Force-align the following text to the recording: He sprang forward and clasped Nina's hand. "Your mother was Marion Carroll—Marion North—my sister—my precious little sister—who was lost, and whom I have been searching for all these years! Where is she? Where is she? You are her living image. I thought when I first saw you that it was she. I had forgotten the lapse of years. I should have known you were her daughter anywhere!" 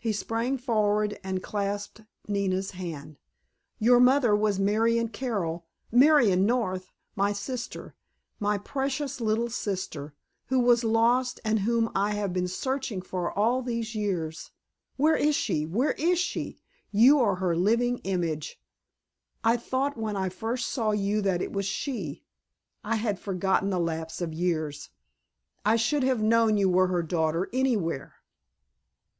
He 0.00 0.12
sprang 0.12 0.58
forward 0.58 1.20
and 1.22 1.40
clasped 1.40 2.00
Nina's 2.26 2.72
hand. 2.72 3.16
"Your 3.78 4.00
mother 4.00 4.34
was 4.34 4.58
Marion 4.58 5.06
Carroll—Marion 5.06 6.44
North—my 6.44 7.32
sister—my 7.32 8.58
precious 8.58 9.20
little 9.20 9.48
sister—who 9.48 10.58
was 10.58 10.82
lost, 10.82 11.38
and 11.44 11.60
whom 11.60 11.92
I 11.94 12.10
have 12.14 12.32
been 12.32 12.48
searching 12.48 13.02
for 13.02 13.30
all 13.30 13.62
these 13.62 13.94
years! 13.94 14.50
Where 14.96 15.14
is 15.14 15.36
she? 15.36 15.64
Where 15.64 15.92
is 15.92 16.18
she? 16.18 16.58
You 16.90 17.20
are 17.20 17.36
her 17.36 17.54
living 17.54 17.98
image. 17.98 18.60
I 19.44 19.56
thought 19.56 19.96
when 19.96 20.16
I 20.16 20.28
first 20.28 20.66
saw 20.70 20.90
you 20.90 21.20
that 21.22 21.40
it 21.40 21.52
was 21.52 21.66
she. 21.66 22.24
I 22.82 22.96
had 22.96 23.20
forgotten 23.20 23.70
the 23.70 23.78
lapse 23.78 24.20
of 24.20 24.34
years. 24.34 24.88
I 25.64 25.76
should 25.76 26.02
have 26.02 26.20
known 26.20 26.56
you 26.56 26.68
were 26.68 26.88
her 26.88 27.04
daughter 27.04 27.48
anywhere!" 27.52 28.16